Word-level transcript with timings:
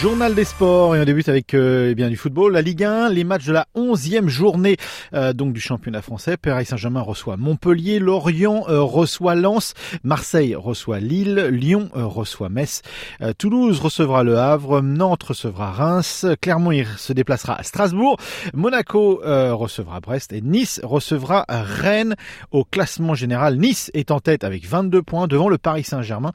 Journal 0.00 0.34
des 0.34 0.44
sports 0.44 0.96
et 0.96 1.00
on 1.00 1.04
débute 1.04 1.28
avec 1.28 1.52
euh, 1.52 1.90
eh 1.90 1.94
bien 1.94 2.08
du 2.08 2.16
football, 2.16 2.54
la 2.54 2.62
Ligue 2.62 2.82
1, 2.82 3.10
les 3.10 3.24
matchs 3.24 3.44
de 3.44 3.52
la 3.52 3.66
11e 3.76 4.26
journée 4.26 4.78
euh, 5.12 5.34
donc 5.34 5.52
du 5.52 5.60
championnat 5.60 6.00
français. 6.00 6.38
Paris 6.38 6.64
Saint-Germain 6.64 7.02
reçoit 7.02 7.36
Montpellier, 7.36 7.98
Lorient 7.98 8.64
euh, 8.70 8.80
reçoit 8.80 9.34
Lens, 9.34 9.74
Marseille 10.02 10.54
reçoit 10.54 10.98
Lille, 10.98 11.48
Lyon 11.50 11.90
reçoit 11.92 12.48
Metz, 12.48 12.80
Toulouse 13.36 13.78
recevra 13.78 14.22
Le 14.22 14.38
Havre, 14.38 14.80
Nantes 14.80 15.24
recevra 15.24 15.72
Reims, 15.72 16.24
Clermont 16.40 16.72
se 16.96 17.12
déplacera 17.12 17.56
à 17.56 17.62
Strasbourg, 17.62 18.16
Monaco 18.54 19.20
recevra 19.22 20.00
Brest 20.00 20.32
et 20.32 20.40
Nice 20.40 20.80
recevra 20.84 21.44
Rennes 21.48 22.16
au 22.50 22.64
classement 22.64 23.14
général. 23.14 23.58
Nice 23.58 23.90
est 23.92 24.10
en 24.10 24.20
tête 24.20 24.42
avec 24.42 24.66
22 24.66 25.02
points 25.02 25.26
devant 25.26 25.50
le 25.50 25.58
Paris 25.58 25.84
Saint-Germain. 25.84 26.32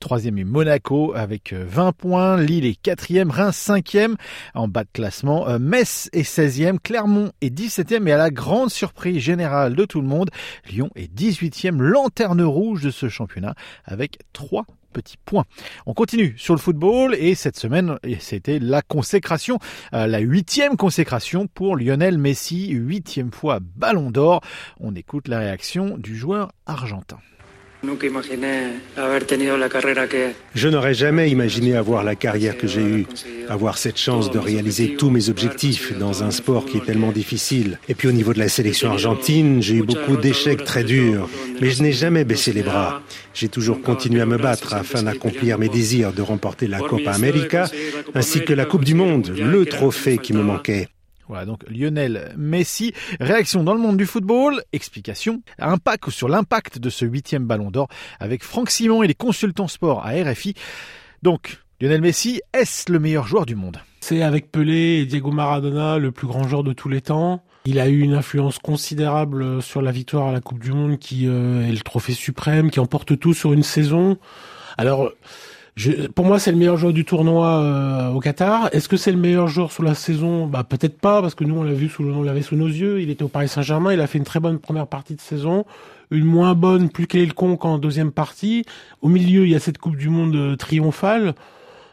troisième 0.00 0.36
est 0.36 0.44
Monaco 0.44 1.14
avec 1.14 1.54
20 1.54 1.92
points, 1.92 2.36
est 2.64 2.80
quatrième, 2.80 3.30
Reims 3.30 3.56
cinquième 3.56 4.16
en 4.54 4.68
bas 4.68 4.84
de 4.84 4.90
classement, 4.92 5.48
euh, 5.48 5.58
Metz 5.58 6.08
est 6.12 6.22
16e, 6.22 6.78
Clermont 6.78 7.32
est 7.40 7.56
17e 7.56 8.06
et 8.06 8.12
à 8.12 8.16
la 8.16 8.30
grande 8.30 8.70
surprise 8.70 9.22
générale 9.22 9.74
de 9.74 9.84
tout 9.84 10.00
le 10.00 10.06
monde, 10.06 10.30
Lyon 10.70 10.90
est 10.96 11.12
18e, 11.12 11.78
lanterne 11.78 12.42
rouge 12.42 12.82
de 12.82 12.90
ce 12.90 13.08
championnat 13.08 13.54
avec 13.84 14.18
3 14.32 14.64
petits 14.92 15.18
points. 15.24 15.44
On 15.86 15.94
continue 15.94 16.34
sur 16.38 16.54
le 16.54 16.60
football 16.60 17.14
et 17.14 17.34
cette 17.34 17.58
semaine, 17.58 17.98
c'était 18.20 18.58
la 18.58 18.82
consécration, 18.82 19.58
euh, 19.92 20.06
la 20.06 20.18
huitième 20.18 20.76
consécration 20.76 21.46
pour 21.46 21.76
Lionel 21.76 22.18
Messi, 22.18 22.70
huitième 22.70 23.32
fois 23.32 23.58
Ballon 23.60 24.10
d'Or. 24.10 24.40
On 24.80 24.94
écoute 24.94 25.28
la 25.28 25.38
réaction 25.38 25.96
du 25.98 26.16
joueur 26.16 26.52
argentin. 26.66 27.18
Je 30.54 30.68
n'aurais 30.68 30.94
jamais 30.94 31.30
imaginé 31.30 31.76
avoir 31.76 32.02
la 32.02 32.16
carrière 32.16 32.56
que 32.56 32.66
j'ai 32.66 32.82
eue, 32.82 33.06
avoir 33.48 33.78
cette 33.78 33.98
chance 33.98 34.32
de 34.32 34.38
réaliser 34.38 34.96
tous 34.96 35.10
mes 35.10 35.28
objectifs 35.28 35.96
dans 35.96 36.24
un 36.24 36.32
sport 36.32 36.64
qui 36.64 36.78
est 36.78 36.84
tellement 36.84 37.12
difficile. 37.12 37.78
Et 37.88 37.94
puis 37.94 38.08
au 38.08 38.12
niveau 38.12 38.34
de 38.34 38.40
la 38.40 38.48
sélection 38.48 38.90
argentine, 38.90 39.62
j'ai 39.62 39.76
eu 39.76 39.82
beaucoup 39.82 40.16
d'échecs 40.16 40.64
très 40.64 40.82
durs, 40.82 41.28
mais 41.60 41.70
je 41.70 41.84
n'ai 41.84 41.92
jamais 41.92 42.24
baissé 42.24 42.52
les 42.52 42.64
bras. 42.64 43.00
J'ai 43.32 43.48
toujours 43.48 43.80
continué 43.80 44.20
à 44.22 44.26
me 44.26 44.38
battre 44.38 44.74
afin 44.74 45.04
d'accomplir 45.04 45.56
mes 45.58 45.68
désirs 45.68 46.12
de 46.12 46.22
remporter 46.22 46.66
la 46.66 46.80
Copa 46.80 47.12
América 47.12 47.70
ainsi 48.14 48.44
que 48.44 48.52
la 48.52 48.64
Coupe 48.64 48.84
du 48.84 48.94
Monde, 48.94 49.32
le 49.36 49.64
trophée 49.66 50.18
qui 50.18 50.32
me 50.32 50.42
manquait. 50.42 50.88
Voilà, 51.28 51.44
donc 51.44 51.62
Lionel 51.68 52.34
Messi. 52.38 52.94
Réaction 53.20 53.62
dans 53.62 53.74
le 53.74 53.80
monde 53.80 53.98
du 53.98 54.06
football, 54.06 54.62
explication, 54.72 55.42
impact 55.58 56.08
sur 56.10 56.28
l'impact 56.28 56.78
de 56.78 56.88
ce 56.88 57.04
huitième 57.04 57.46
ballon 57.46 57.70
d'or 57.70 57.88
avec 58.18 58.42
Franck 58.42 58.70
Simon 58.70 59.02
et 59.02 59.06
les 59.06 59.14
consultants 59.14 59.68
sport 59.68 60.04
à 60.04 60.12
RFI. 60.12 60.54
Donc, 61.22 61.58
Lionel 61.80 62.00
Messi, 62.00 62.40
est-ce 62.54 62.90
le 62.90 62.98
meilleur 62.98 63.26
joueur 63.26 63.44
du 63.44 63.56
monde? 63.56 63.78
C'est 64.00 64.22
avec 64.22 64.50
Pelé 64.50 65.00
et 65.00 65.06
Diego 65.06 65.30
Maradona 65.30 65.98
le 65.98 66.12
plus 66.12 66.26
grand 66.26 66.48
joueur 66.48 66.64
de 66.64 66.72
tous 66.72 66.88
les 66.88 67.02
temps. 67.02 67.42
Il 67.66 67.78
a 67.78 67.88
eu 67.88 68.00
une 68.00 68.14
influence 68.14 68.58
considérable 68.58 69.60
sur 69.60 69.82
la 69.82 69.92
victoire 69.92 70.28
à 70.28 70.32
la 70.32 70.40
Coupe 70.40 70.60
du 70.60 70.72
Monde 70.72 70.98
qui 70.98 71.26
euh, 71.26 71.68
est 71.68 71.72
le 71.72 71.80
trophée 71.80 72.14
suprême, 72.14 72.70
qui 72.70 72.80
emporte 72.80 73.18
tout 73.18 73.34
sur 73.34 73.52
une 73.52 73.62
saison. 73.62 74.16
Alors, 74.78 75.12
pour 76.14 76.24
moi, 76.24 76.38
c'est 76.38 76.50
le 76.50 76.56
meilleur 76.56 76.76
joueur 76.76 76.92
du 76.92 77.04
tournoi 77.04 77.46
euh, 77.46 78.10
au 78.10 78.20
Qatar. 78.20 78.68
Est-ce 78.72 78.88
que 78.88 78.96
c'est 78.96 79.12
le 79.12 79.18
meilleur 79.18 79.48
joueur 79.48 79.70
sur 79.70 79.82
la 79.82 79.94
saison? 79.94 80.46
Bah 80.46 80.64
peut-être 80.64 80.98
pas, 80.98 81.20
parce 81.20 81.34
que 81.34 81.44
nous 81.44 81.56
on 81.56 81.62
l'a 81.62 81.72
vu 81.72 81.88
sous, 81.88 82.04
on 82.04 82.22
l'avait 82.22 82.42
sous 82.42 82.56
nos 82.56 82.66
yeux. 82.66 83.00
Il 83.00 83.10
était 83.10 83.22
au 83.22 83.28
Paris 83.28 83.48
Saint-Germain. 83.48 83.92
Il 83.92 84.00
a 84.00 84.06
fait 84.06 84.18
une 84.18 84.24
très 84.24 84.40
bonne 84.40 84.58
première 84.58 84.86
partie 84.86 85.14
de 85.14 85.20
saison, 85.20 85.64
une 86.10 86.24
moins 86.24 86.54
bonne, 86.54 86.88
plus 86.88 87.06
con 87.34 87.56
qu'en 87.56 87.78
deuxième 87.78 88.10
partie. 88.10 88.64
Au 89.02 89.08
milieu, 89.08 89.44
il 89.44 89.50
y 89.50 89.54
a 89.54 89.60
cette 89.60 89.78
Coupe 89.78 89.96
du 89.96 90.08
Monde 90.08 90.34
euh, 90.34 90.56
triomphale. 90.56 91.34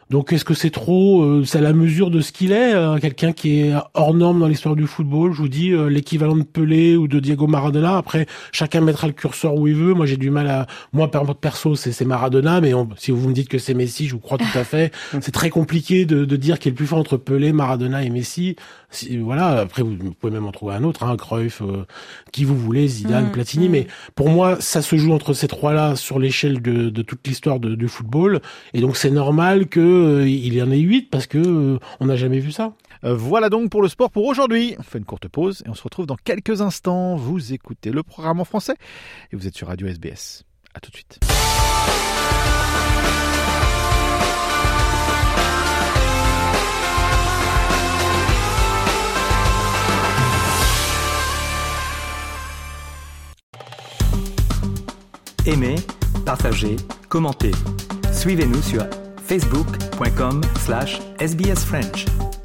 Donc 0.08 0.32
est-ce 0.32 0.44
que 0.44 0.54
c'est 0.54 0.70
trop 0.70 1.22
euh, 1.22 1.44
C'est 1.44 1.58
à 1.58 1.60
la 1.60 1.72
mesure 1.72 2.12
de 2.12 2.20
ce 2.20 2.30
qu'il 2.30 2.52
est, 2.52 2.74
euh, 2.74 2.98
quelqu'un 2.98 3.32
qui 3.32 3.60
est 3.60 3.74
hors 3.94 4.14
norme 4.14 4.38
dans 4.38 4.46
l'histoire 4.46 4.76
du 4.76 4.86
football? 4.86 5.32
Je 5.32 5.38
vous 5.38 5.48
dis 5.48 5.72
euh, 5.72 5.88
l'équivalent 5.88 6.36
de 6.36 6.44
Pelé 6.44 6.96
ou 6.96 7.08
de 7.08 7.18
Diego 7.18 7.48
Maradona. 7.48 7.96
Après, 7.96 8.26
chacun 8.52 8.80
mettra 8.80 9.08
le 9.08 9.12
curseur 9.12 9.56
où 9.56 9.66
il 9.66 9.74
veut. 9.74 9.94
Moi, 9.94 10.06
j'ai 10.06 10.16
du 10.16 10.30
mal 10.30 10.48
à 10.48 10.66
moi 10.92 11.10
perso, 11.40 11.74
c'est 11.74 12.04
Maradona, 12.04 12.60
mais 12.60 12.72
si 12.96 13.10
vous 13.10 13.28
me 13.28 13.34
dites 13.34 13.48
que 13.48 13.58
c'est 13.58 13.74
Messi, 13.74 14.06
je 14.06 14.12
vous 14.12 14.20
crois 14.20 14.38
tout 14.38 14.44
à 14.58 14.62
fait. 14.62 14.92
c'est 15.20 15.32
très 15.32 15.50
compliqué 15.50 16.06
de, 16.06 16.24
de 16.24 16.36
dire 16.36 16.60
qui 16.60 16.68
est 16.68 16.70
le 16.70 16.76
plus 16.76 16.86
fort 16.86 16.98
entre 16.98 17.16
Pelé, 17.16 17.52
Maradona 17.52 18.04
et 18.04 18.10
Messi. 18.10 18.54
voilà. 19.18 19.58
Après, 19.58 19.82
vous, 19.82 19.96
pouvez 20.20 20.32
même 20.32 20.46
en 20.46 20.52
trouver 20.52 20.74
un 20.74 20.84
autre, 20.84 21.02
hein, 21.02 21.16
Cruyff, 21.16 21.62
qui 22.30 22.44
vous 22.44 22.56
voulez, 22.56 22.86
Zidane, 22.86 23.26
mm, 23.26 23.32
Platini. 23.32 23.68
Mm. 23.68 23.72
Mais 23.72 23.86
pour 24.14 24.28
moi, 24.28 24.56
ça 24.60 24.82
se 24.82 24.94
joue 24.96 25.12
entre 25.12 25.32
ces 25.32 25.48
trois-là 25.48 25.96
sur 25.96 26.20
l'échelle 26.20 26.62
de, 26.62 26.90
de, 26.90 27.02
toute 27.02 27.26
l'histoire 27.26 27.58
du 27.58 27.88
football, 27.88 28.40
et 28.72 28.80
donc 28.80 28.96
c'est 28.96 29.10
normal 29.10 29.66
que 29.66 29.95
euh, 29.96 30.28
il 30.28 30.54
y 30.54 30.62
en 30.62 30.70
a 30.70 30.76
8 30.76 31.10
parce 31.10 31.26
que 31.26 31.38
euh, 31.38 31.78
on 32.00 32.06
n'a 32.06 32.16
jamais 32.16 32.38
vu 32.38 32.52
ça. 32.52 32.74
Euh, 33.04 33.14
voilà 33.14 33.48
donc 33.48 33.70
pour 33.70 33.82
le 33.82 33.88
sport 33.88 34.10
pour 34.10 34.24
aujourd'hui. 34.24 34.74
On 34.78 34.82
fait 34.82 34.98
une 34.98 35.04
courte 35.04 35.28
pause 35.28 35.62
et 35.66 35.68
on 35.68 35.74
se 35.74 35.82
retrouve 35.82 36.06
dans 36.06 36.16
quelques 36.16 36.60
instants. 36.60 37.16
Vous 37.16 37.52
écoutez 37.52 37.90
le 37.90 38.02
programme 38.02 38.40
en 38.40 38.44
français 38.44 38.74
et 39.32 39.36
vous 39.36 39.46
êtes 39.46 39.56
sur 39.56 39.68
Radio 39.68 39.86
SBS. 39.86 40.44
À 40.74 40.80
tout 40.80 40.90
de 40.90 40.96
suite. 40.96 41.18
Aimez, 55.46 55.76
partagez, 56.24 56.74
commentez. 57.08 57.52
Suivez-nous 58.12 58.62
sur 58.62 58.84
facebook.com 59.26 60.42
slash 60.56 61.00
sbsfrench. 61.18 62.35